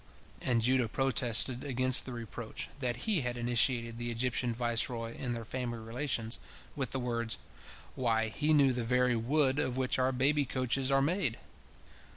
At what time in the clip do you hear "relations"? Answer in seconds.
5.77-6.39